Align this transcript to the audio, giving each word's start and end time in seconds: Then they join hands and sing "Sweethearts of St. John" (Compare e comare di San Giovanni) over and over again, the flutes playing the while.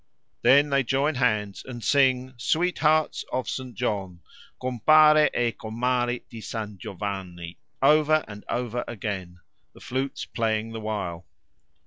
Then 0.41 0.71
they 0.71 0.81
join 0.81 1.13
hands 1.13 1.63
and 1.63 1.83
sing 1.83 2.33
"Sweethearts 2.37 3.23
of 3.31 3.47
St. 3.47 3.75
John" 3.75 4.21
(Compare 4.59 5.29
e 5.31 5.51
comare 5.51 6.21
di 6.27 6.41
San 6.41 6.79
Giovanni) 6.79 7.59
over 7.83 8.25
and 8.27 8.43
over 8.49 8.83
again, 8.87 9.41
the 9.73 9.79
flutes 9.79 10.25
playing 10.25 10.71
the 10.71 10.81
while. 10.81 11.27